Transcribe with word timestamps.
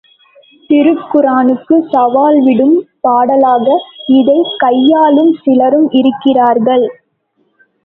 திருக்குரானுக்குச் 0.69 1.91
சவால்விடும் 1.91 2.73
பாடல்களாக 3.01 3.77
இதைக் 4.13 4.53
கையாளும் 4.57 5.33
சிலரும் 5.43 5.89
இருக்கிறார்கள். 5.93 6.85